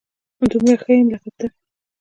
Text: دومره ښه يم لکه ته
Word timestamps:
دومره 0.51 0.75
ښه 0.81 0.91
يم 0.97 1.07
لکه 1.13 1.31
ته 1.37 1.47